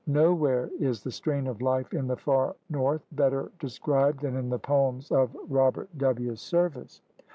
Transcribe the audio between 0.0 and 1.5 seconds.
Nowhere is the strain